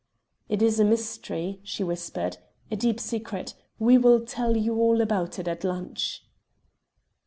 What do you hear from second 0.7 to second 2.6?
a mystery," she whispered,